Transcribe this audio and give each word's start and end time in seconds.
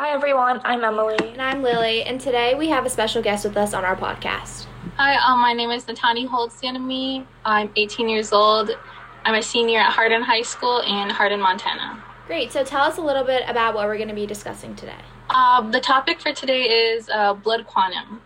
Hi 0.00 0.12
everyone, 0.12 0.62
I'm 0.64 0.82
Emily. 0.82 1.18
And 1.18 1.42
I'm 1.42 1.62
Lily, 1.62 2.04
and 2.04 2.18
today 2.18 2.54
we 2.54 2.70
have 2.70 2.86
a 2.86 2.88
special 2.88 3.20
guest 3.20 3.44
with 3.44 3.54
us 3.58 3.74
on 3.74 3.84
our 3.84 3.94
podcast. 3.94 4.64
Hi, 4.96 5.16
um, 5.16 5.40
my 5.40 5.52
name 5.52 5.68
is 5.70 5.84
Nat'aani 5.84 6.26
HoldstheEnemy. 6.26 7.26
I'm 7.44 7.70
18 7.76 8.08
years 8.08 8.32
old. 8.32 8.70
I'm 9.26 9.34
a 9.34 9.42
senior 9.42 9.80
at 9.80 9.92
Hardin 9.92 10.22
High 10.22 10.40
School 10.40 10.80
in 10.80 11.10
Hardin, 11.10 11.38
Montana. 11.38 12.02
Great, 12.26 12.50
so 12.50 12.64
tell 12.64 12.80
us 12.80 12.96
a 12.96 13.02
little 13.02 13.24
bit 13.24 13.42
about 13.46 13.74
what 13.74 13.86
we're 13.86 13.98
going 13.98 14.08
to 14.08 14.14
be 14.14 14.24
discussing 14.24 14.74
today. 14.74 15.02
Uh, 15.28 15.70
the 15.70 15.80
topic 15.80 16.18
for 16.18 16.32
today 16.32 16.62
is 16.62 17.10
uh, 17.10 17.34
blood 17.34 17.66
quantum. 17.66 18.22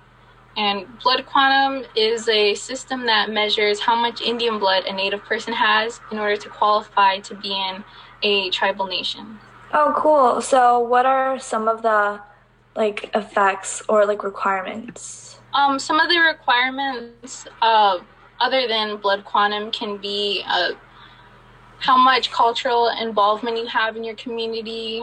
And 0.57 0.87
blood 1.03 1.27
quantum 1.27 1.91
is 1.97 2.29
a 2.29 2.55
system 2.55 3.05
that 3.07 3.31
measures 3.31 3.81
how 3.81 3.97
much 3.97 4.23
Indian 4.23 4.61
blood 4.61 4.85
a 4.85 4.93
native 4.93 5.25
person 5.25 5.53
has 5.53 6.01
in 6.13 6.21
order 6.21 6.37
to 6.37 6.49
qualify 6.49 7.19
to 7.19 7.35
be 7.35 7.51
in 7.51 7.83
a 8.23 8.49
tribal 8.51 8.87
nation. 8.87 9.41
Oh, 9.77 9.93
cool. 9.97 10.41
So, 10.41 10.79
what 10.79 11.05
are 11.05 11.37
some 11.41 11.67
of 11.67 11.83
the 11.83 12.21
like 12.77 13.11
effects 13.13 13.83
or 13.89 14.07
like 14.07 14.23
requirements? 14.23 15.41
Um, 15.53 15.81
some 15.81 15.99
of 15.99 16.09
the 16.09 16.19
requirements, 16.19 17.47
uh, 17.61 17.99
other 18.41 18.69
than 18.69 18.99
blood 18.99 19.25
quantum, 19.25 19.73
can 19.73 19.97
be 19.97 20.45
uh, 20.47 20.73
how 21.81 21.97
much 21.97 22.31
cultural 22.31 22.89
involvement 23.01 23.59
you 23.59 23.67
have 23.67 23.97
in 23.97 24.05
your 24.05 24.15
community, 24.15 25.03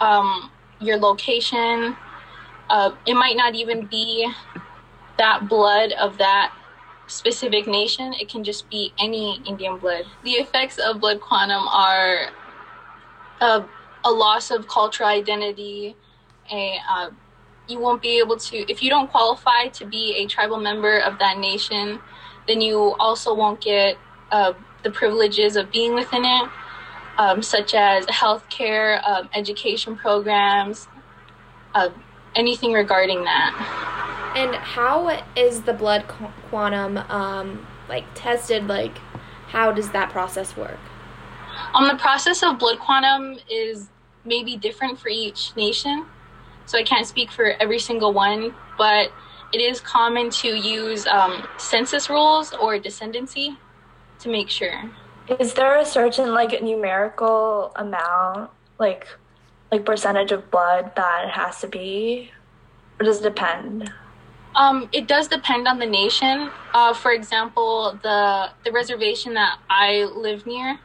um, 0.00 0.50
your 0.80 0.96
location. 0.96 1.96
Uh, 2.68 2.90
it 3.06 3.14
might 3.14 3.36
not 3.36 3.54
even 3.54 3.86
be 3.86 4.28
that 5.16 5.48
blood 5.48 5.92
of 5.92 6.18
that 6.18 6.52
specific 7.06 7.68
nation. 7.68 8.12
It 8.14 8.28
can 8.28 8.42
just 8.42 8.68
be 8.68 8.92
any 8.98 9.40
Indian 9.46 9.78
blood. 9.78 10.06
The 10.24 10.32
effects 10.32 10.78
of 10.78 11.00
blood 11.00 11.20
quantum 11.20 11.68
are 11.68 12.30
uh, 13.40 13.62
a 14.04 14.10
loss 14.10 14.50
of 14.50 14.68
cultural 14.68 15.08
identity. 15.08 15.96
A 16.52 16.78
uh, 16.88 17.10
you 17.68 17.78
won't 17.78 18.00
be 18.00 18.18
able 18.18 18.36
to 18.36 18.70
if 18.70 18.82
you 18.82 18.90
don't 18.90 19.10
qualify 19.10 19.68
to 19.68 19.84
be 19.84 20.14
a 20.16 20.26
tribal 20.26 20.58
member 20.58 20.98
of 20.98 21.18
that 21.18 21.38
nation, 21.38 22.00
then 22.46 22.60
you 22.60 22.94
also 22.98 23.34
won't 23.34 23.60
get 23.60 23.96
uh, 24.32 24.52
the 24.82 24.90
privileges 24.90 25.56
of 25.56 25.70
being 25.70 25.94
within 25.94 26.24
it, 26.24 26.48
um, 27.18 27.42
such 27.42 27.74
as 27.74 28.06
healthcare, 28.06 29.06
um, 29.06 29.28
education 29.34 29.96
programs, 29.96 30.88
uh, 31.74 31.90
anything 32.34 32.72
regarding 32.72 33.24
that. 33.24 34.32
And 34.36 34.54
how 34.54 35.22
is 35.36 35.62
the 35.62 35.72
blood 35.72 36.06
quantum 36.48 36.98
um, 37.10 37.66
like 37.88 38.04
tested? 38.14 38.66
Like, 38.66 38.96
how 39.48 39.72
does 39.72 39.90
that 39.90 40.10
process 40.10 40.56
work? 40.56 40.78
Um, 41.74 41.88
the 41.88 41.96
process 41.96 42.42
of 42.42 42.58
blood 42.58 42.78
quantum 42.78 43.38
is 43.50 43.88
maybe 44.28 44.56
different 44.56 44.98
for 44.98 45.08
each 45.08 45.56
nation, 45.56 46.06
so 46.66 46.78
I 46.78 46.82
can't 46.82 47.06
speak 47.06 47.32
for 47.32 47.52
every 47.60 47.78
single 47.78 48.12
one, 48.12 48.54
but 48.76 49.10
it 49.52 49.60
is 49.60 49.80
common 49.80 50.30
to 50.30 50.48
use 50.48 51.06
um, 51.06 51.48
census 51.56 52.10
rules 52.10 52.52
or 52.52 52.78
descendancy 52.78 53.56
to 54.20 54.28
make 54.28 54.50
sure. 54.50 54.90
Is 55.40 55.54
there 55.54 55.78
a 55.78 55.84
certain 55.84 56.34
like 56.34 56.62
numerical 56.62 57.72
amount, 57.76 58.50
like 58.78 59.08
like 59.70 59.84
percentage 59.84 60.32
of 60.32 60.50
blood 60.50 60.92
that 60.96 61.24
it 61.26 61.30
has 61.30 61.60
to 61.60 61.68
be, 61.68 62.30
or 62.98 63.04
does 63.04 63.20
it 63.20 63.24
depend? 63.24 63.92
Um, 64.54 64.88
it 64.92 65.06
does 65.06 65.28
depend 65.28 65.68
on 65.68 65.78
the 65.78 65.86
nation. 65.86 66.50
Uh, 66.72 66.94
for 66.94 67.12
example, 67.12 67.98
the 68.02 68.50
the 68.64 68.72
reservation 68.72 69.34
that 69.34 69.58
I 69.68 70.04
live 70.04 70.46
near, 70.46 70.80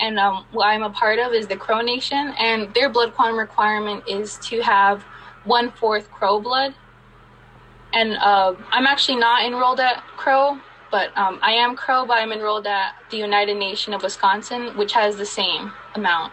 and 0.00 0.18
um, 0.18 0.44
what 0.52 0.66
I'm 0.66 0.82
a 0.82 0.90
part 0.90 1.18
of 1.18 1.32
is 1.32 1.46
the 1.46 1.56
Crow 1.56 1.80
Nation, 1.80 2.34
and 2.38 2.72
their 2.74 2.88
blood 2.88 3.14
quantum 3.14 3.38
requirement 3.38 4.04
is 4.08 4.38
to 4.38 4.60
have 4.60 5.02
one 5.44 5.70
fourth 5.70 6.10
Crow 6.10 6.40
blood. 6.40 6.74
And 7.92 8.16
uh, 8.16 8.54
I'm 8.70 8.86
actually 8.86 9.18
not 9.18 9.44
enrolled 9.44 9.78
at 9.78 10.02
Crow, 10.16 10.58
but 10.90 11.16
um, 11.16 11.38
I 11.42 11.52
am 11.52 11.76
Crow, 11.76 12.06
but 12.06 12.18
I'm 12.18 12.32
enrolled 12.32 12.66
at 12.66 12.94
the 13.10 13.22
Oneida 13.22 13.54
Nation 13.54 13.94
of 13.94 14.02
Wisconsin, 14.02 14.76
which 14.76 14.92
has 14.92 15.16
the 15.16 15.26
same 15.26 15.72
amount. 15.94 16.32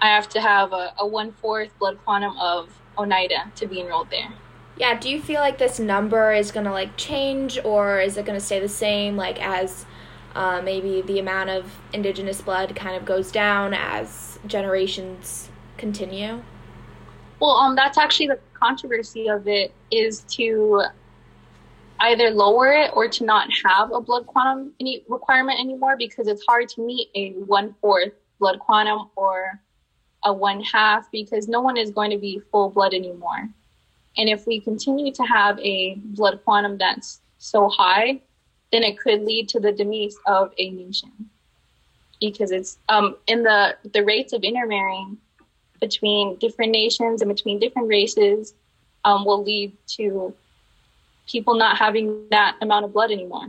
I 0.00 0.08
have 0.08 0.28
to 0.30 0.40
have 0.40 0.72
a, 0.72 0.94
a 0.98 1.06
one 1.06 1.32
fourth 1.32 1.78
blood 1.78 1.98
quantum 2.04 2.36
of 2.38 2.70
Oneida 2.96 3.52
to 3.56 3.66
be 3.66 3.80
enrolled 3.80 4.10
there. 4.10 4.32
Yeah, 4.76 4.98
do 4.98 5.10
you 5.10 5.20
feel 5.20 5.40
like 5.40 5.58
this 5.58 5.78
number 5.78 6.32
is 6.32 6.50
gonna 6.50 6.72
like 6.72 6.96
change, 6.96 7.58
or 7.62 8.00
is 8.00 8.16
it 8.16 8.24
gonna 8.24 8.40
stay 8.40 8.58
the 8.58 8.68
same, 8.68 9.16
like 9.16 9.40
as 9.40 9.84
uh, 10.34 10.60
maybe 10.62 11.02
the 11.02 11.18
amount 11.18 11.50
of 11.50 11.70
indigenous 11.92 12.40
blood 12.40 12.74
kind 12.74 12.96
of 12.96 13.04
goes 13.04 13.30
down 13.30 13.74
as 13.74 14.38
generations 14.46 15.50
continue? 15.76 16.42
Well, 17.40 17.56
um, 17.56 17.74
that's 17.74 17.98
actually 17.98 18.28
the 18.28 18.38
controversy 18.54 19.28
of 19.28 19.48
it 19.48 19.72
is 19.90 20.20
to 20.36 20.84
either 22.00 22.30
lower 22.30 22.72
it 22.72 22.90
or 22.94 23.08
to 23.08 23.24
not 23.24 23.48
have 23.64 23.92
a 23.92 24.00
blood 24.00 24.26
quantum 24.26 24.72
any 24.80 25.04
requirement 25.08 25.58
anymore 25.60 25.96
because 25.96 26.26
it's 26.26 26.44
hard 26.46 26.68
to 26.68 26.84
meet 26.84 27.08
a 27.14 27.30
one 27.46 27.74
fourth 27.80 28.12
blood 28.38 28.58
quantum 28.58 29.08
or 29.16 29.60
a 30.24 30.32
one 30.32 30.60
half 30.62 31.10
because 31.10 31.48
no 31.48 31.60
one 31.60 31.76
is 31.76 31.90
going 31.90 32.10
to 32.10 32.18
be 32.18 32.40
full 32.50 32.70
blood 32.70 32.94
anymore. 32.94 33.48
And 34.16 34.28
if 34.28 34.46
we 34.46 34.60
continue 34.60 35.12
to 35.12 35.22
have 35.22 35.58
a 35.60 35.94
blood 35.96 36.40
quantum 36.44 36.76
that's 36.78 37.20
so 37.38 37.68
high, 37.68 38.20
then 38.72 38.82
it 38.82 38.98
could 38.98 39.22
lead 39.22 39.48
to 39.50 39.60
the 39.60 39.70
demise 39.70 40.16
of 40.26 40.52
a 40.58 40.70
nation 40.70 41.12
because 42.20 42.50
it's 42.50 42.78
um, 42.88 43.16
in 43.26 43.42
the 43.42 43.76
the 43.92 44.04
rates 44.04 44.32
of 44.32 44.42
intermarrying 44.42 45.18
between 45.80 46.36
different 46.36 46.72
nations 46.72 47.20
and 47.20 47.28
between 47.28 47.58
different 47.58 47.88
races 47.88 48.54
um, 49.04 49.24
will 49.24 49.42
lead 49.42 49.72
to 49.86 50.32
people 51.28 51.54
not 51.54 51.76
having 51.76 52.26
that 52.30 52.56
amount 52.60 52.84
of 52.84 52.92
blood 52.92 53.10
anymore. 53.10 53.48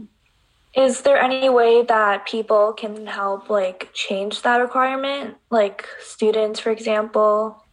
Is 0.75 1.01
there 1.01 1.21
any 1.21 1.49
way 1.49 1.83
that 1.83 2.25
people 2.25 2.73
can 2.73 3.05
help 3.05 3.49
like 3.49 3.89
change 3.93 4.41
that 4.41 4.57
requirement? 4.57 5.37
Like 5.51 5.87
students, 6.01 6.59
for 6.59 6.71
example? 6.71 7.63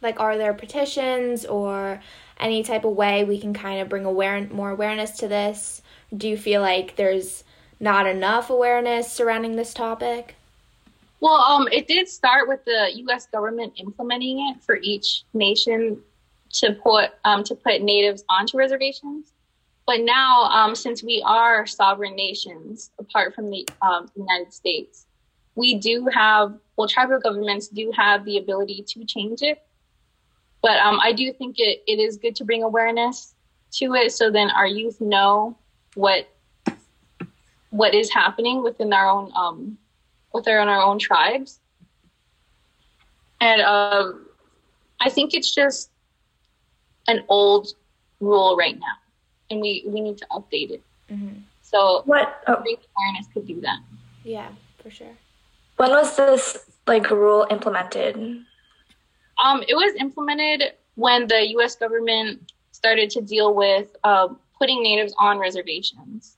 Like 0.00 0.18
are 0.18 0.36
there 0.36 0.52
petitions 0.52 1.44
or 1.44 2.00
any 2.40 2.64
type 2.64 2.84
of 2.84 2.94
way 2.94 3.22
we 3.22 3.38
can 3.38 3.54
kind 3.54 3.80
of 3.80 3.88
bring 3.88 4.04
aware 4.04 4.48
more 4.48 4.70
awareness 4.70 5.12
to 5.18 5.28
this? 5.28 5.81
Do 6.16 6.28
you 6.28 6.36
feel 6.36 6.60
like 6.60 6.96
there's 6.96 7.44
not 7.80 8.06
enough 8.06 8.50
awareness 8.50 9.10
surrounding 9.10 9.56
this 9.56 9.74
topic? 9.74 10.36
Well, 11.20 11.34
um, 11.34 11.68
it 11.70 11.86
did 11.86 12.08
start 12.08 12.48
with 12.48 12.64
the 12.64 12.90
U.S. 12.94 13.26
government 13.26 13.74
implementing 13.76 14.48
it 14.48 14.62
for 14.62 14.78
each 14.82 15.22
nation 15.34 15.98
to 16.54 16.72
put 16.72 17.10
um, 17.24 17.44
to 17.44 17.54
put 17.54 17.82
natives 17.82 18.24
onto 18.28 18.56
reservations. 18.56 19.32
But 19.86 20.00
now, 20.00 20.44
um, 20.44 20.74
since 20.74 21.02
we 21.02 21.22
are 21.26 21.66
sovereign 21.66 22.14
nations, 22.14 22.90
apart 22.98 23.34
from 23.34 23.50
the 23.50 23.66
um, 23.82 24.10
United 24.16 24.52
States, 24.52 25.06
we 25.54 25.74
do 25.76 26.08
have 26.12 26.58
well, 26.76 26.88
tribal 26.88 27.20
governments 27.20 27.68
do 27.68 27.92
have 27.96 28.24
the 28.24 28.38
ability 28.38 28.84
to 28.88 29.04
change 29.04 29.42
it. 29.42 29.62
But 30.62 30.78
um, 30.78 31.00
I 31.00 31.12
do 31.12 31.32
think 31.32 31.56
it, 31.58 31.82
it 31.86 31.98
is 31.98 32.16
good 32.16 32.36
to 32.36 32.44
bring 32.44 32.62
awareness 32.62 33.34
to 33.74 33.94
it, 33.94 34.12
so 34.12 34.30
then 34.30 34.50
our 34.50 34.66
youth 34.66 35.00
know 35.00 35.56
what 35.94 36.28
what 37.70 37.94
is 37.94 38.12
happening 38.12 38.62
within 38.62 38.92
our 38.92 39.08
own 39.08 39.32
um, 39.34 39.78
within 40.32 40.68
our 40.68 40.82
own 40.82 40.98
tribes. 40.98 41.60
And 43.40 43.60
uh, 43.60 44.12
I 45.00 45.10
think 45.10 45.34
it's 45.34 45.52
just 45.52 45.90
an 47.08 47.24
old 47.28 47.74
rule 48.20 48.56
right 48.56 48.78
now, 48.78 48.96
and 49.50 49.60
we 49.60 49.84
we 49.86 50.00
need 50.00 50.18
to 50.18 50.26
update 50.30 50.70
it. 50.70 50.82
Mm-hmm. 51.10 51.40
So 51.62 52.02
what 52.04 52.42
oh. 52.46 52.54
awareness 52.54 53.26
could 53.32 53.46
do 53.46 53.60
that. 53.62 53.80
Yeah, 54.24 54.48
for 54.82 54.90
sure. 54.90 55.16
When 55.76 55.90
was 55.90 56.16
this 56.16 56.58
like 56.86 57.10
rule 57.10 57.46
implemented? 57.50 58.16
Um, 59.42 59.64
it 59.66 59.74
was 59.74 59.94
implemented 59.98 60.74
when 60.94 61.26
the 61.26 61.48
U.S. 61.56 61.74
government 61.74 62.52
started 62.70 63.10
to 63.10 63.20
deal 63.22 63.54
with 63.54 63.96
um, 64.04 64.38
putting 64.62 64.80
natives 64.80 65.12
on 65.18 65.40
reservations. 65.40 66.36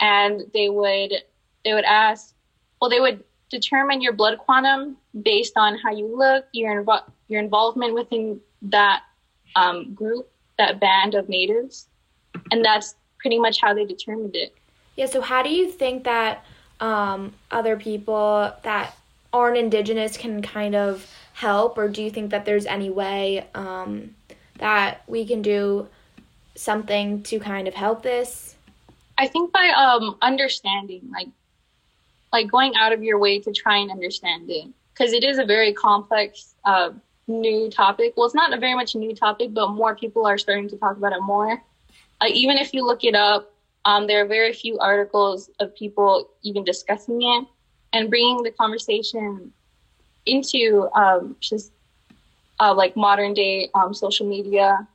And 0.00 0.42
they 0.52 0.68
would 0.68 1.14
they 1.64 1.72
would 1.72 1.86
ask 1.86 2.34
well 2.78 2.90
they 2.90 3.00
would 3.00 3.24
determine 3.50 4.02
your 4.02 4.12
blood 4.12 4.36
quantum 4.36 4.98
based 5.22 5.54
on 5.56 5.78
how 5.78 5.90
you 5.90 6.06
look 6.14 6.44
your 6.52 6.84
invo- 6.84 7.10
your 7.28 7.40
involvement 7.40 7.94
within 7.94 8.38
that 8.60 9.02
um, 9.56 9.94
group 9.94 10.30
that 10.58 10.78
band 10.78 11.14
of 11.14 11.30
natives. 11.30 11.88
And 12.52 12.62
that's 12.62 12.96
pretty 13.18 13.38
much 13.38 13.62
how 13.62 13.72
they 13.72 13.86
determined 13.86 14.36
it. 14.36 14.54
Yeah 14.96 15.06
so 15.06 15.22
how 15.22 15.42
do 15.42 15.48
you 15.48 15.70
think 15.70 16.04
that 16.04 16.44
um, 16.80 17.32
other 17.50 17.76
people 17.76 18.52
that 18.62 18.94
aren't 19.32 19.56
indigenous 19.56 20.18
can 20.18 20.42
kind 20.42 20.74
of 20.74 21.10
help? 21.32 21.78
Or 21.78 21.88
do 21.88 22.02
you 22.02 22.10
think 22.10 22.30
that 22.30 22.44
there's 22.44 22.66
any 22.66 22.90
way 22.90 23.46
um, 23.54 24.14
that 24.58 25.02
we 25.06 25.24
can 25.24 25.40
do 25.40 25.88
something 26.58 27.22
to 27.22 27.38
kind 27.38 27.68
of 27.68 27.74
help 27.74 28.02
this? 28.02 28.56
I 29.16 29.26
think 29.26 29.52
by 29.52 29.68
um, 29.68 30.16
understanding, 30.22 31.08
like 31.10 31.28
like 32.32 32.50
going 32.50 32.74
out 32.76 32.92
of 32.92 33.02
your 33.02 33.18
way 33.18 33.38
to 33.40 33.52
try 33.52 33.78
and 33.78 33.90
understand 33.90 34.50
it, 34.50 34.68
because 34.92 35.12
it 35.12 35.24
is 35.24 35.38
a 35.38 35.44
very 35.44 35.72
complex 35.72 36.54
uh, 36.64 36.90
new 37.26 37.70
topic. 37.70 38.14
Well, 38.16 38.26
it's 38.26 38.34
not 38.34 38.52
a 38.52 38.58
very 38.58 38.74
much 38.74 38.94
new 38.94 39.14
topic, 39.14 39.54
but 39.54 39.70
more 39.70 39.94
people 39.94 40.26
are 40.26 40.36
starting 40.36 40.68
to 40.68 40.76
talk 40.76 40.96
about 40.96 41.12
it 41.12 41.22
more. 41.22 41.62
Uh, 42.20 42.26
even 42.28 42.58
if 42.58 42.74
you 42.74 42.84
look 42.84 43.04
it 43.04 43.14
up, 43.14 43.52
um, 43.84 44.06
there 44.06 44.22
are 44.22 44.26
very 44.26 44.52
few 44.52 44.78
articles 44.78 45.50
of 45.60 45.74
people 45.74 46.28
even 46.42 46.64
discussing 46.64 47.22
it 47.22 47.46
and 47.92 48.10
bringing 48.10 48.42
the 48.42 48.50
conversation 48.50 49.52
into 50.26 50.88
um, 50.94 51.36
just 51.40 51.72
uh, 52.60 52.74
like 52.74 52.94
modern 52.96 53.32
day 53.32 53.70
um, 53.74 53.94
social 53.94 54.26
media 54.26 54.86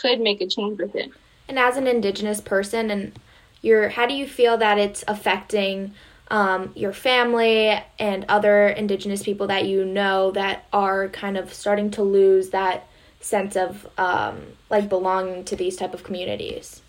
could 0.00 0.20
make 0.20 0.40
a 0.40 0.46
change 0.46 0.78
with 0.78 0.94
it. 0.94 1.10
And 1.48 1.58
as 1.58 1.76
an 1.76 1.86
Indigenous 1.86 2.40
person, 2.40 2.90
and 2.90 3.18
your, 3.62 3.88
how 3.88 4.06
do 4.06 4.14
you 4.14 4.26
feel 4.26 4.56
that 4.58 4.78
it's 4.78 5.04
affecting 5.08 5.94
um, 6.30 6.72
your 6.76 6.92
family 6.92 7.78
and 7.98 8.24
other 8.28 8.68
Indigenous 8.68 9.22
people 9.22 9.48
that 9.48 9.66
you 9.66 9.84
know 9.84 10.30
that 10.32 10.66
are 10.72 11.08
kind 11.08 11.36
of 11.36 11.52
starting 11.52 11.90
to 11.92 12.02
lose 12.02 12.50
that 12.50 12.86
sense 13.20 13.56
of 13.56 13.86
um, 13.98 14.40
like 14.70 14.88
belonging 14.88 15.44
to 15.44 15.56
these 15.56 15.76
type 15.76 15.92
of 15.92 16.04
communities? 16.04 16.82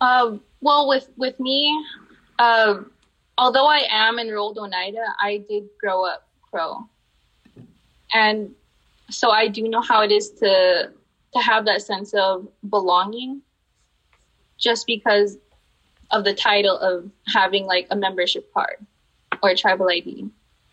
Uh, 0.00 0.36
well, 0.60 0.88
with 0.88 1.08
with 1.16 1.38
me, 1.40 1.84
uh, 2.38 2.80
although 3.38 3.66
I 3.66 3.86
am 3.90 4.18
enrolled 4.18 4.58
Oneida, 4.58 5.04
I 5.20 5.44
did 5.48 5.68
grow 5.80 6.04
up 6.04 6.28
Crow, 6.50 6.86
and 8.12 8.54
so 9.10 9.30
I 9.30 9.48
do 9.48 9.68
know 9.68 9.80
how 9.80 10.02
it 10.02 10.12
is 10.12 10.30
to 10.40 10.92
to 11.34 11.40
have 11.40 11.64
that 11.64 11.82
sense 11.82 12.12
of 12.14 12.48
belonging, 12.68 13.42
just 14.58 14.86
because 14.86 15.38
of 16.10 16.24
the 16.24 16.34
title 16.34 16.78
of 16.78 17.10
having 17.26 17.64
like 17.64 17.86
a 17.90 17.96
membership 17.96 18.52
card 18.52 18.76
or 19.42 19.50
a 19.50 19.56
tribal 19.56 19.88
ID. 19.88 20.28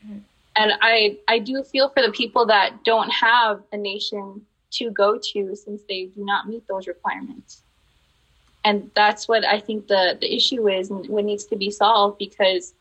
Mm-hmm. 0.06 0.20
And 0.56 0.72
I 0.82 1.18
I 1.28 1.40
do 1.40 1.64
feel 1.64 1.90
for 1.90 2.02
the 2.02 2.12
people 2.12 2.46
that 2.48 2.84
don't 2.84 3.10
have 3.10 3.62
a 3.72 3.78
nation 3.78 4.46
to 4.72 4.92
go 4.92 5.18
to 5.18 5.56
since 5.56 5.82
they 5.88 6.06
do 6.06 6.24
not 6.24 6.48
meet 6.48 6.68
those 6.68 6.88
requirements. 6.88 7.64
And 8.66 8.92
that's 8.94 9.28
what 9.28 9.46
I 9.46 9.60
think 9.60 9.88
the, 9.88 10.18
the 10.20 10.34
issue 10.34 10.68
is 10.68 10.90
and 10.90 11.08
what 11.08 11.26
needs 11.26 11.46
to 11.46 11.56
be 11.56 11.72
solved 11.72 12.18
because 12.18 12.74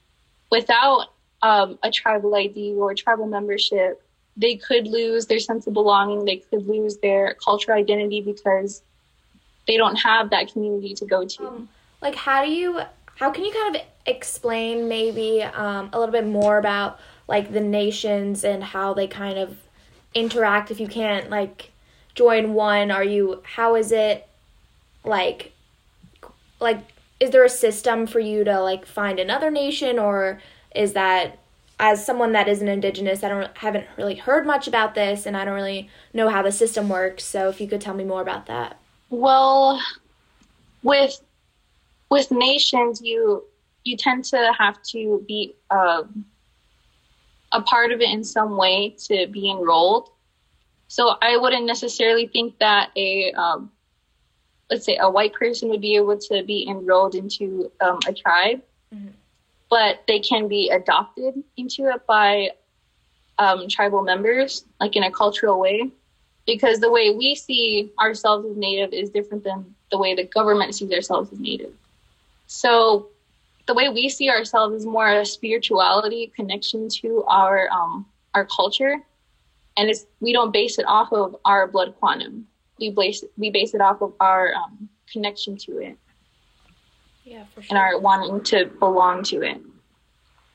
without 0.51 1.07
um, 1.43 1.79
a 1.83 1.91
tribal 1.91 2.35
ID 2.35 2.75
or 2.75 2.95
tribal 2.95 3.27
membership, 3.27 4.03
they 4.39 4.57
could 4.57 4.87
lose 4.87 5.27
their 5.27 5.41
sense 5.41 5.67
of 5.67 5.75
belonging. 5.75 6.25
They 6.25 6.37
could 6.37 6.67
lose 6.67 6.97
their 6.99 7.35
cultural 7.35 7.77
identity 7.77 8.21
because 8.21 8.83
they 9.67 9.77
don't 9.77 9.97
have 9.97 10.31
that 10.31 10.53
community 10.53 10.95
to 10.95 11.05
go 11.05 11.27
to. 11.27 11.49
Um, 11.49 11.69
like, 12.01 12.15
how 12.15 12.45
do 12.45 12.51
you, 12.51 12.81
how 13.17 13.33
can 13.33 13.45
you 13.45 13.53
kind 13.53 13.77
of 13.77 13.83
explain 14.07 14.89
maybe 14.89 15.43
um, 15.43 15.91
a 15.93 15.99
little 15.99 16.13
bit 16.13 16.27
more 16.27 16.57
about 16.57 17.01
like 17.27 17.53
the 17.53 17.61
nations 17.61 18.45
and 18.45 18.63
how 18.63 18.95
they 18.95 19.09
kind 19.09 19.39
of 19.39 19.59
interact 20.15 20.71
if 20.71 20.79
you 20.79 20.87
can't 20.87 21.29
like 21.29 21.73
join 22.15 22.55
one? 22.55 22.93
Are 22.93 23.05
you, 23.05 23.43
how 23.43 23.75
is 23.75 23.91
it 23.91 24.29
like, 25.05 25.53
like, 26.61 26.79
is 27.19 27.31
there 27.31 27.45
a 27.45 27.51
system 27.51 28.07
for 28.07 28.21
you 28.21 28.45
to 28.45 28.61
like 28.61 28.87
find 28.87 29.19
another 29.19 29.51
nation 29.51 29.99
or 29.99 30.41
is 30.77 30.93
that 30.93 31.39
as 31.81 32.05
someone 32.05 32.33
that 32.33 32.49
isn't 32.49 32.69
indigenous 32.69 33.23
i 33.23 33.29
don't 33.29 33.57
haven't 33.59 33.87
really 33.97 34.17
heard 34.17 34.47
much 34.47 34.67
about 34.67 34.95
this 34.95 35.27
and 35.27 35.37
i 35.37 35.45
don't 35.45 35.55
really 35.55 35.89
know 36.13 36.29
how 36.29 36.43
the 36.43 36.53
system 36.53 36.89
works 36.89 37.25
so 37.25 37.49
if 37.49 37.61
you 37.61 37.69
could 37.69 37.81
tell 37.81 37.95
me 37.95 38.05
more 38.05 38.21
about 38.21 38.47
that 38.47 38.79
well 39.11 39.81
with 40.83 41.21
with 42.11 42.31
nations, 42.31 43.01
you 43.03 43.45
you 43.85 43.97
tend 43.97 44.25
to 44.25 44.53
have 44.59 44.83
to 44.83 45.25
be 45.27 45.55
uh, 45.71 46.03
a 47.53 47.63
part 47.63 47.93
of 47.93 48.01
it 48.01 48.11
in 48.11 48.25
some 48.25 48.57
way 48.57 48.95
to 49.07 49.27
be 49.29 49.51
enrolled. 49.51 50.11
So 50.89 51.17
I 51.23 51.37
wouldn't 51.37 51.67
necessarily 51.67 52.27
think 52.27 52.59
that 52.59 52.91
a 52.97 53.33
um, 53.33 53.71
let's 54.71 54.85
say 54.85 54.99
a 55.01 55.11
white 55.11 55.35
person 55.35 55.69
would 55.69 55.81
be 55.81 55.97
able 55.97 56.19
to 56.19 56.43
be 56.43 56.67
enrolled 56.69 57.15
into 57.15 57.71
um, 57.81 57.99
a 58.07 58.13
tribe, 58.13 58.63
mm-hmm. 58.95 59.09
But 59.71 60.03
they 60.07 60.21
can 60.21 60.49
be 60.49 60.71
adopted 60.71 61.43
into 61.57 61.87
it 61.87 62.07
by 62.07 62.51
um, 63.39 63.69
tribal 63.69 64.03
members, 64.03 64.65
like 64.81 64.97
in 64.97 65.03
a 65.03 65.11
cultural 65.11 65.61
way, 65.61 65.91
because 66.47 66.81
the 66.81 66.91
way 66.91 67.15
we 67.15 67.35
see 67.35 67.93
ourselves 68.01 68.47
as 68.51 68.57
native 68.57 68.93
is 68.93 69.11
different 69.11 69.45
than 69.45 69.75
the 69.91 69.99
way 69.99 70.15
the 70.15 70.25
government 70.25 70.75
sees 70.75 70.93
ourselves 70.93 71.33
as 71.33 71.39
native. 71.39 71.73
So 72.47 73.09
the 73.67 73.75
way 73.75 73.91
we 73.91 74.09
see 74.09 74.31
ourselves 74.31 74.75
is 74.75 74.87
more 74.87 75.07
a 75.07 75.25
spirituality 75.25 76.33
connection 76.35 76.89
to 76.89 77.23
our 77.25 77.69
um, 77.71 78.07
our 78.35 78.47
culture, 78.47 78.97
and 79.77 79.91
it's 79.91 80.07
we 80.21 80.33
don't 80.33 80.53
base 80.53 80.79
it 80.79 80.87
off 80.89 81.13
of 81.13 81.37
our 81.45 81.69
blood 81.69 81.95
quantum. 81.99 82.49
We 82.81 82.91
base 82.91 83.23
we 83.37 83.51
base 83.51 83.75
it 83.75 83.81
off 83.81 84.01
of 84.01 84.15
our 84.19 84.55
um, 84.55 84.89
connection 85.13 85.57
to 85.59 85.79
it. 85.79 85.99
Yeah, 87.29 87.45
for 87.55 87.61
sure. 87.61 87.77
And 87.77 87.79
are 87.79 88.01
wanting 88.01 88.43
to 88.45 88.67
belong 88.79 89.23
to 89.25 89.43
it, 89.43 89.61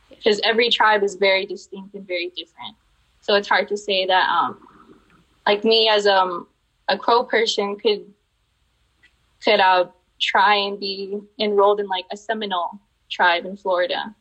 because 0.09 0.41
every 0.43 0.69
tribe 0.71 1.03
is 1.03 1.13
very 1.13 1.45
distinct 1.45 1.93
and 1.93 2.07
very 2.07 2.29
different. 2.35 2.75
So 3.21 3.35
it's 3.35 3.47
hard 3.47 3.67
to 3.67 3.77
say 3.77 4.07
that, 4.07 4.27
um, 4.27 4.67
like 5.45 5.63
me 5.63 5.87
as 5.87 6.07
um, 6.07 6.47
a 6.89 6.97
crow 6.97 7.23
person 7.23 7.75
could 7.75 8.03
could 9.43 9.59
uh, 9.59 9.85
try 10.19 10.55
and 10.55 10.79
be 10.79 11.19
enrolled 11.37 11.79
in 11.79 11.87
like 11.87 12.05
a 12.11 12.17
Seminole 12.17 12.79
tribe 13.11 13.45
in 13.45 13.55
Florida 13.55 14.15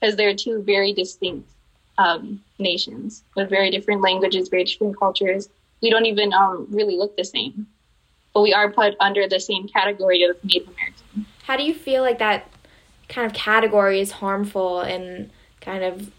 because 0.00 0.16
they're 0.16 0.34
two 0.34 0.62
very 0.62 0.94
distinct 0.94 1.50
um, 1.98 2.42
nations 2.58 3.22
with 3.36 3.50
very 3.50 3.70
different 3.70 4.00
languages, 4.00 4.48
very 4.48 4.64
different 4.64 4.98
cultures. 4.98 5.50
We 5.82 5.90
don't 5.90 6.06
even 6.06 6.32
um, 6.32 6.68
really 6.70 6.96
look 6.96 7.18
the 7.18 7.24
same, 7.24 7.66
but 8.32 8.40
we 8.40 8.54
are 8.54 8.70
put 8.72 8.96
under 8.98 9.28
the 9.28 9.40
same 9.40 9.68
category 9.68 10.22
of 10.22 10.42
Native 10.42 10.68
American. 10.68 11.26
How 11.48 11.56
do 11.56 11.62
you 11.62 11.72
feel 11.72 12.02
like 12.02 12.18
that 12.18 12.46
kind 13.08 13.26
of 13.26 13.32
category 13.32 14.02
is 14.02 14.12
harmful 14.12 14.80
and 14.80 15.30
kind 15.62 15.82
of 15.82 16.12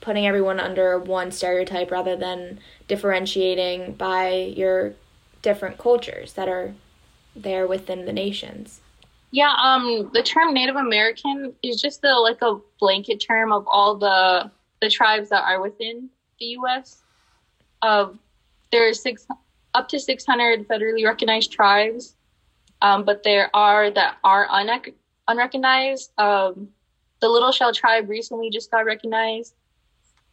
putting 0.00 0.28
everyone 0.28 0.60
under 0.60 0.96
one 0.96 1.32
stereotype 1.32 1.90
rather 1.90 2.14
than 2.14 2.60
differentiating 2.86 3.94
by 3.94 4.52
your 4.56 4.94
different 5.42 5.76
cultures 5.76 6.34
that 6.34 6.48
are 6.48 6.72
there 7.34 7.66
within 7.66 8.04
the 8.04 8.12
nations? 8.12 8.80
Yeah, 9.32 9.54
um, 9.60 10.08
the 10.14 10.22
term 10.22 10.54
Native 10.54 10.76
American 10.76 11.52
is 11.64 11.82
just 11.82 12.04
a, 12.04 12.20
like 12.20 12.40
a 12.42 12.60
blanket 12.78 13.16
term 13.18 13.50
of 13.50 13.66
all 13.66 13.96
the 13.96 14.52
the 14.80 14.88
tribes 14.88 15.30
that 15.30 15.42
are 15.42 15.60
within 15.60 16.08
the 16.38 16.46
U.S. 16.60 17.02
Of 17.82 18.10
uh, 18.10 18.12
there 18.70 18.88
are 18.88 18.94
six 18.94 19.26
up 19.74 19.88
to 19.88 19.98
600 19.98 20.68
federally 20.68 21.04
recognized 21.04 21.50
tribes, 21.50 22.15
um, 22.82 23.04
but 23.04 23.22
there 23.22 23.50
are 23.54 23.90
that 23.90 24.16
are 24.24 24.46
un- 24.50 24.92
unrecognized. 25.28 26.10
Um, 26.18 26.68
the 27.20 27.28
Little 27.28 27.52
Shell 27.52 27.72
tribe 27.72 28.08
recently 28.08 28.50
just 28.50 28.70
got 28.70 28.84
recognized, 28.84 29.54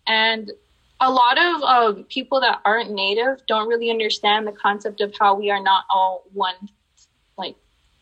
and 0.07 0.51
a 0.99 1.11
lot 1.11 1.37
of 1.37 1.63
uh, 1.63 2.03
people 2.09 2.39
that 2.41 2.61
aren't 2.65 2.91
native 2.91 3.45
don't 3.47 3.67
really 3.67 3.89
understand 3.89 4.47
the 4.47 4.51
concept 4.51 5.01
of 5.01 5.13
how 5.19 5.35
we 5.35 5.49
are 5.51 5.61
not 5.61 5.85
all 5.89 6.23
one 6.33 6.55
like 7.37 7.55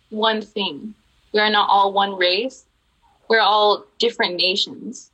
one 0.09 0.41
thing. 0.41 0.93
We 1.33 1.39
are 1.39 1.49
not 1.49 1.69
all 1.69 1.93
one 1.93 2.15
race. 2.15 2.65
We're 3.29 3.39
all 3.39 3.85
different 3.99 4.35
nations. 4.35 5.11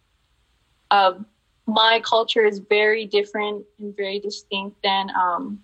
Uh, 0.89 1.13
my 1.67 2.01
culture 2.03 2.45
is 2.45 2.59
very 2.59 3.05
different 3.05 3.65
and 3.79 3.95
very 3.95 4.19
distinct 4.19 4.81
than 4.81 5.09
um, 5.11 5.61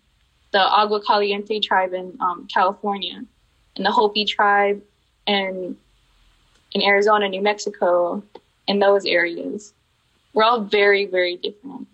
the 0.51 0.59
Agua 0.59 1.01
Caliente 1.01 1.59
tribe 1.59 1.93
in 1.93 2.15
um, 2.19 2.47
California 2.53 3.23
and 3.75 3.85
the 3.85 3.91
Hopi 3.91 4.25
tribe 4.25 4.81
and 5.27 5.77
in 6.73 6.81
Arizona, 6.81 7.29
New 7.29 7.41
Mexico, 7.41 8.23
in 8.67 8.79
those 8.79 9.05
areas. 9.05 9.73
We're 10.33 10.43
all 10.43 10.61
very, 10.61 11.05
very 11.05 11.37
different. 11.37 11.87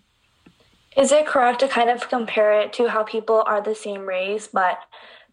Is 0.96 1.12
it 1.12 1.26
correct 1.26 1.60
to 1.60 1.68
kind 1.68 1.90
of 1.90 2.08
compare 2.08 2.60
it 2.60 2.72
to 2.74 2.88
how 2.88 3.04
people 3.04 3.44
are 3.46 3.60
the 3.60 3.74
same 3.74 4.06
race, 4.06 4.48
but 4.52 4.80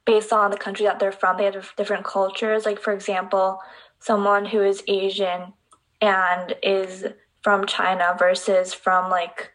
based 0.06 0.32
on 0.32 0.52
the 0.52 0.58
country 0.58 0.86
that 0.86 1.00
they're 1.00 1.12
from, 1.12 1.38
they 1.38 1.46
have 1.46 1.74
different 1.76 2.06
cultures. 2.06 2.66
Like, 2.66 2.80
for 2.80 2.94
example, 2.94 3.60
someone 4.00 4.46
who 4.46 4.62
is 4.62 4.84
Asian 4.88 5.54
and 6.02 6.56
is 6.64 7.06
from 7.42 7.66
China 7.66 8.16
versus 8.18 8.74
from 8.74 9.10
like 9.10 9.52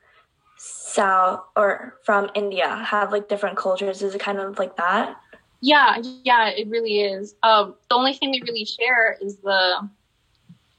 South 0.58 1.40
or 1.56 1.98
from 2.04 2.30
India 2.34 2.68
have 2.86 3.12
like 3.12 3.28
different 3.28 3.56
cultures. 3.56 4.02
Is 4.02 4.14
it 4.14 4.20
kind 4.20 4.38
of 4.38 4.58
like 4.58 4.76
that? 4.76 5.16
Yeah, 5.64 6.02
yeah, 6.24 6.48
it 6.48 6.66
really 6.66 7.02
is. 7.02 7.36
Um, 7.44 7.76
the 7.88 7.94
only 7.94 8.14
thing 8.14 8.32
we 8.32 8.42
really 8.42 8.64
share 8.64 9.16
is 9.20 9.36
the 9.36 9.88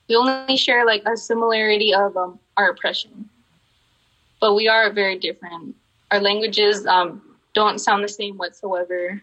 we 0.10 0.16
only 0.18 0.58
share 0.58 0.86
like 0.86 1.04
a 1.06 1.16
similarity 1.16 1.94
of 1.94 2.18
um, 2.18 2.38
our 2.58 2.70
oppression, 2.70 3.30
but 4.42 4.56
we 4.56 4.68
are 4.68 4.92
very 4.92 5.18
different. 5.18 5.74
Our 6.12 6.20
languages 6.20 6.86
um, 6.86 7.22
don't 7.54 7.80
sound 7.80 8.04
the 8.04 8.10
same 8.10 8.38
whatsoever. 8.38 9.22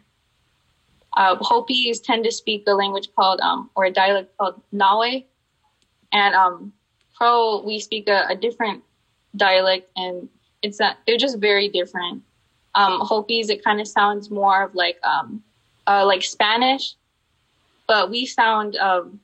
Uh, 1.14 1.37
Hopis 1.37 2.00
tend 2.00 2.25
to 2.25 2.33
speak 2.33 2.64
a 2.67 2.73
language 2.73 3.11
called, 3.14 3.40
um, 3.40 3.69
or 3.75 3.85
a 3.85 3.90
dialect 3.90 4.35
called 4.38 4.62
Nawe. 4.73 5.23
And 6.12 6.35
um, 6.35 6.73
Crow, 7.14 7.62
we 7.67 7.81
speak 7.81 8.09
a, 8.09 8.25
a 8.31 8.35
different 8.35 8.83
dialect, 9.37 9.90
and 9.95 10.26
it's 10.62 10.79
that 10.79 10.97
they're 11.07 11.19
just 11.19 11.38
very 11.38 11.69
different. 11.69 12.23
Um, 12.75 13.00
Hopis, 13.00 13.50
it 13.50 13.62
kind 13.62 13.79
of 13.79 13.87
sounds 13.87 14.31
more 14.31 14.62
of 14.62 14.75
like 14.75 14.99
um, 15.05 15.43
uh, 15.91 16.07
like 16.07 16.23
Spanish, 16.23 16.95
but 17.89 18.11
we 18.11 18.25
sound 18.25 18.77
um, 18.77 19.19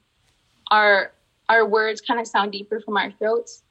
our 0.71 1.13
our 1.49 1.65
words 1.65 2.01
kind 2.01 2.19
of 2.19 2.27
sound 2.27 2.51
deeper 2.51 2.81
from 2.81 2.97
our 2.97 3.13
throats. 3.13 3.63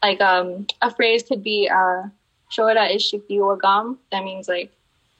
Like 0.00 0.20
um, 0.20 0.68
a 0.80 0.94
phrase 0.94 1.24
could 1.24 1.42
be 1.42 1.68
uh, 1.68 2.06
"Shora 2.54 2.86
ishikti 2.94 3.38
wagam." 3.42 3.96
That 4.12 4.22
means 4.22 4.46
like, 4.46 4.70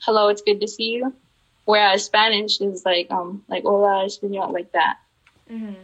"Hello, 0.02 0.28
it's 0.28 0.42
good 0.42 0.60
to 0.60 0.68
see 0.68 0.90
you." 0.90 1.12
Whereas 1.64 2.04
Spanish 2.04 2.60
is 2.60 2.84
like 2.84 3.10
um 3.10 3.42
like 3.48 3.64
"Hola, 3.64 4.06
español," 4.06 4.52
like 4.52 4.70
that. 4.72 4.98
Mm-hmm. 5.50 5.74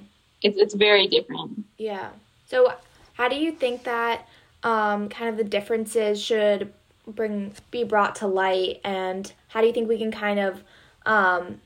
It's 0.43 0.57
it's 0.57 0.75
very 0.75 1.09
different. 1.09 1.65
Yeah. 1.79 2.11
So, 2.47 2.75
how 3.15 3.29
do 3.29 3.35
you 3.35 3.51
think 3.51 3.83
that 3.85 4.29
um, 4.63 5.09
kind 5.09 5.29
of 5.31 5.37
the 5.37 5.45
differences 5.45 6.23
should 6.23 6.73
bring 7.07 7.53
be 7.73 7.83
brought 7.83 8.15
to 8.17 8.29
light 8.29 8.81
and 8.85 9.33
how 9.55 9.61
do 9.61 9.69
you 9.69 9.73
think 9.73 9.89
we 9.89 9.97
can 9.97 10.11
kind 10.11 10.41
of 10.41 10.65
um, 11.07 11.61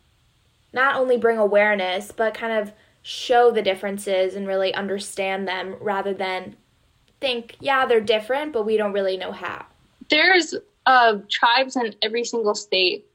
not 0.75 0.97
only 0.97 1.16
bring 1.16 1.38
awareness 1.38 2.12
but 2.12 2.35
kind 2.35 2.52
of 2.52 2.71
show 3.02 3.50
the 3.50 3.62
differences 3.62 4.35
and 4.35 4.47
really 4.47 4.75
understand 4.75 5.49
them 5.49 5.75
rather 5.80 6.12
than 6.12 6.54
think 7.18 7.57
yeah 7.61 7.87
they're 7.87 8.00
different 8.00 8.52
but 8.52 8.66
we 8.66 8.76
don't 8.76 8.92
really 8.92 9.16
know 9.16 9.33
how? 9.33 9.64
There's 10.11 10.54
uh, 10.85 11.18
tribes 11.30 11.76
in 11.76 11.95
every 12.02 12.25
single 12.25 12.54
state. 12.54 13.07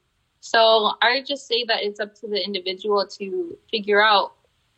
So 0.42 0.94
i 1.02 1.24
just 1.26 1.48
say 1.48 1.64
that 1.66 1.84
it's 1.84 2.00
up 2.00 2.16
to 2.16 2.28
the 2.28 2.44
individual 2.44 3.06
to 3.20 3.56
figure 3.70 4.04
out 4.04 4.34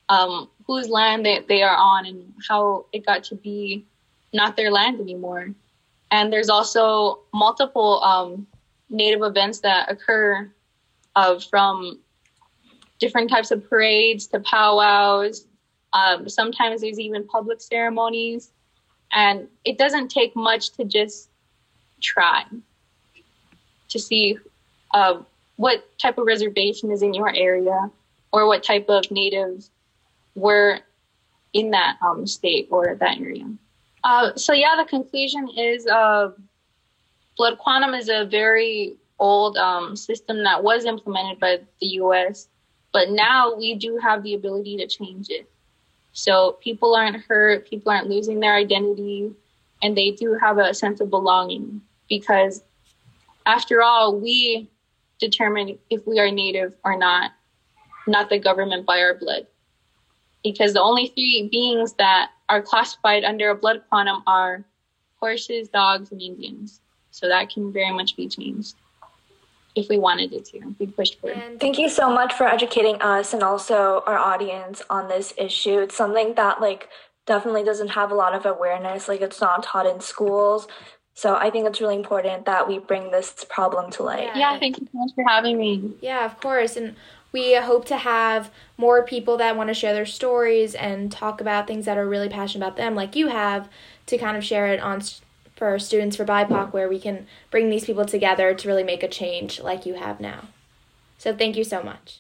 um, 0.09 0.49
whose 0.67 0.89
land 0.89 1.25
they, 1.25 1.39
they 1.47 1.63
are 1.63 1.75
on 1.75 2.05
and 2.05 2.33
how 2.49 2.85
it 2.91 3.05
got 3.05 3.23
to 3.25 3.35
be 3.35 3.85
not 4.33 4.57
their 4.57 4.71
land 4.71 4.99
anymore. 4.99 5.51
And 6.11 6.31
there's 6.31 6.49
also 6.49 7.21
multiple 7.33 8.03
um, 8.03 8.45
native 8.89 9.21
events 9.21 9.59
that 9.59 9.91
occur 9.91 10.51
uh, 11.15 11.39
from 11.39 11.99
different 12.99 13.29
types 13.29 13.51
of 13.51 13.67
parades 13.69 14.27
to 14.27 14.39
powwows. 14.39 15.45
Um, 15.93 16.27
sometimes 16.29 16.81
there's 16.81 16.99
even 16.99 17.27
public 17.27 17.61
ceremonies. 17.61 18.51
And 19.11 19.47
it 19.63 19.77
doesn't 19.77 20.09
take 20.09 20.35
much 20.35 20.71
to 20.71 20.83
just 20.83 21.29
try 22.01 22.43
to 23.89 23.99
see 23.99 24.37
uh, 24.93 25.19
what 25.55 25.97
type 25.97 26.17
of 26.17 26.25
reservation 26.25 26.91
is 26.91 27.01
in 27.01 27.13
your 27.13 27.33
area 27.33 27.89
or 28.31 28.47
what 28.47 28.63
type 28.63 28.89
of 28.89 29.09
natives 29.11 29.69
were 30.35 30.79
in 31.53 31.71
that 31.71 31.97
um, 32.01 32.27
state 32.27 32.67
or 32.69 32.95
that 32.95 33.17
area. 33.19 33.49
Uh, 34.03 34.35
so 34.35 34.53
yeah, 34.53 34.75
the 34.77 34.85
conclusion 34.85 35.49
is 35.57 35.87
uh, 35.87 36.31
blood 37.37 37.57
quantum 37.57 37.93
is 37.93 38.09
a 38.09 38.25
very 38.25 38.95
old 39.19 39.57
um, 39.57 39.95
system 39.95 40.43
that 40.43 40.63
was 40.63 40.85
implemented 40.85 41.39
by 41.39 41.59
the 41.79 41.87
U.S., 41.87 42.47
but 42.91 43.09
now 43.09 43.55
we 43.55 43.75
do 43.75 43.97
have 44.01 44.23
the 44.23 44.33
ability 44.33 44.77
to 44.77 44.87
change 44.87 45.29
it. 45.29 45.49
So 46.13 46.53
people 46.61 46.95
aren't 46.95 47.23
hurt, 47.25 47.67
people 47.69 47.91
aren't 47.91 48.09
losing 48.09 48.39
their 48.39 48.55
identity, 48.55 49.33
and 49.83 49.97
they 49.97 50.11
do 50.11 50.37
have 50.39 50.57
a 50.57 50.73
sense 50.73 51.01
of 51.01 51.09
belonging 51.09 51.81
because, 52.07 52.63
after 53.45 53.83
all, 53.83 54.17
we 54.17 54.69
determine 55.19 55.77
if 55.89 56.07
we 56.07 56.19
are 56.19 56.31
native 56.31 56.73
or 56.83 56.97
not, 56.97 57.31
not 58.07 58.29
the 58.29 58.39
government 58.39 58.85
by 58.85 58.99
our 58.99 59.15
blood. 59.15 59.47
Because 60.43 60.73
the 60.73 60.81
only 60.81 61.07
three 61.07 61.49
beings 61.51 61.93
that 61.93 62.29
are 62.47 62.61
classified 62.61 63.23
under 63.23 63.49
a 63.49 63.55
blood 63.55 63.83
quantum 63.89 64.23
are 64.25 64.63
horses, 65.19 65.67
dogs, 65.69 66.11
and 66.11 66.21
Indians. 66.21 66.79
So 67.15 67.29
that 67.29 67.49
can 67.49 67.71
very 67.71 67.93
much 67.93 68.17
be 68.17 68.27
changed 68.27 68.75
if 69.73 69.87
we 69.87 69.97
wanted 69.97 70.33
it 70.33 70.45
to, 70.45 70.75
we 70.79 70.87
pushed 70.87 71.19
for 71.21 71.29
it. 71.29 71.59
Thank 71.61 71.77
you 71.77 71.87
so 71.87 72.09
much 72.09 72.33
for 72.33 72.45
educating 72.45 73.01
us 73.01 73.33
and 73.33 73.41
also 73.41 74.03
our 74.05 74.17
audience 74.17 74.81
on 74.89 75.07
this 75.07 75.33
issue. 75.37 75.79
It's 75.79 75.95
something 75.95 76.33
that 76.35 76.59
like 76.59 76.89
definitely 77.25 77.63
doesn't 77.63 77.89
have 77.89 78.11
a 78.11 78.15
lot 78.15 78.33
of 78.33 78.45
awareness. 78.45 79.07
Like 79.07 79.21
it's 79.21 79.39
not 79.39 79.63
taught 79.63 79.85
in 79.85 80.01
schools. 80.01 80.67
So 81.13 81.35
I 81.35 81.49
think 81.49 81.65
it's 81.67 81.79
really 81.79 81.95
important 81.95 82.45
that 82.45 82.67
we 82.67 82.79
bring 82.79 83.11
this 83.11 83.45
problem 83.49 83.91
to 83.91 84.03
light. 84.03 84.27
Yeah, 84.35 84.37
yeah 84.53 84.59
thank 84.59 84.79
you 84.79 84.87
so 84.91 84.97
much 84.97 85.11
for 85.15 85.23
having 85.25 85.57
me. 85.57 85.93
Yeah, 86.01 86.25
of 86.25 86.37
course. 86.41 86.75
And 86.75 86.95
we 87.31 87.55
hope 87.55 87.85
to 87.85 87.97
have 87.97 88.51
more 88.77 89.03
people 89.03 89.37
that 89.37 89.55
want 89.55 89.69
to 89.69 89.73
share 89.73 89.93
their 89.93 90.05
stories 90.05 90.75
and 90.75 91.11
talk 91.11 91.39
about 91.39 91.67
things 91.67 91.85
that 91.85 91.97
are 91.97 92.07
really 92.07 92.29
passionate 92.29 92.65
about 92.65 92.77
them, 92.77 92.95
like 92.95 93.15
you 93.15 93.27
have, 93.27 93.69
to 94.05 94.17
kind 94.17 94.37
of 94.37 94.43
share 94.43 94.67
it 94.67 94.79
on 94.79 95.01
for 95.55 95.67
our 95.67 95.79
students 95.79 96.15
for 96.15 96.25
BIPOC, 96.25 96.73
where 96.73 96.89
we 96.89 96.99
can 96.99 97.27
bring 97.49 97.69
these 97.69 97.85
people 97.85 98.05
together 98.05 98.53
to 98.53 98.67
really 98.67 98.83
make 98.83 99.03
a 99.03 99.07
change 99.07 99.59
like 99.61 99.85
you 99.85 99.95
have 99.95 100.19
now. 100.19 100.49
So 101.17 101.35
thank 101.35 101.55
you 101.55 101.63
so 101.63 101.81
much. 101.81 102.19